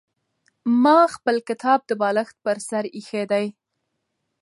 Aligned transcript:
زه 0.83 0.95
خپل 1.15 1.35
کتاب 1.49 1.79
د 1.85 1.91
بالښت 2.01 2.35
پر 2.45 2.57
سر 2.67 2.83
ایښی 2.95 3.23
دی. 3.31 3.45